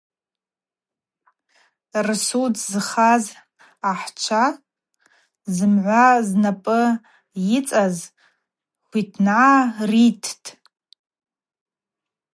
Рсуд 2.07 2.53
зхаз 2.71 3.25
ахӏчва 3.91 4.45
зымгӏва 5.55 6.05
знапӏы 6.27 6.81
йыцӏаз 7.47 7.97
хвитныгӏа 8.87 9.51
риттӏ. 9.89 10.45